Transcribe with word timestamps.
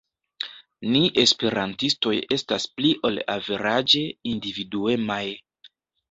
Ni 0.93 1.01
esperantistoj 1.23 2.13
estas 2.35 2.65
pli 2.79 2.91
ol 3.09 3.19
averaĝe 3.33 4.01
individuemaj. 4.31 5.21